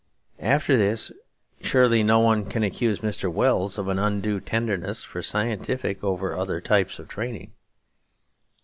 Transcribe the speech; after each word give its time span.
After 0.41 0.77
this, 0.77 1.11
surely 1.61 2.01
no 2.01 2.19
one 2.21 2.45
can 2.45 2.63
accuse 2.63 3.01
Mr. 3.01 3.31
Wells 3.31 3.77
of 3.77 3.87
an 3.87 3.99
undue 3.99 4.39
tenderness 4.39 5.03
for 5.03 5.21
scientific 5.21 6.03
over 6.03 6.35
other 6.35 6.59
types 6.59 6.97
of 6.97 7.07
training. 7.07 7.53